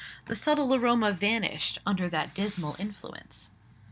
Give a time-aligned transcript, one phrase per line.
[0.25, 3.51] The subtle aroma vanished under that dismal influence.